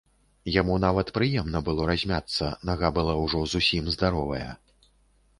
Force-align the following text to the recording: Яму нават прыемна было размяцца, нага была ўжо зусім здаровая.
Яму 0.53 0.75
нават 0.83 1.09
прыемна 1.17 1.59
было 1.67 1.83
размяцца, 1.91 2.47
нага 2.69 2.89
была 2.95 3.13
ўжо 3.25 3.43
зусім 3.53 3.91
здаровая. 3.97 4.49